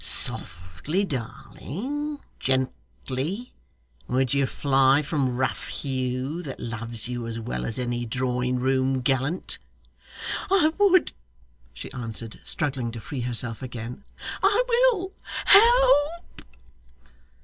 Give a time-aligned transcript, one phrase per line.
[0.03, 3.53] 'Softly, darling gently
[4.07, 9.01] would you fly from rough Hugh, that loves you as well as any drawing room
[9.01, 9.59] gallant?'
[10.49, 11.11] 'I would,'
[11.71, 14.03] she answered, struggling to free herself again.
[14.41, 15.11] 'I will.
[15.45, 16.41] Help!